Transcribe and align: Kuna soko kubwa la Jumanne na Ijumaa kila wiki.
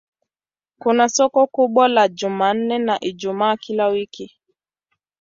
Kuna 0.79 1.09
soko 1.09 1.47
kubwa 1.47 1.87
la 1.87 2.07
Jumanne 2.07 2.77
na 2.79 2.99
Ijumaa 2.99 3.57
kila 3.57 3.87
wiki. 3.87 4.33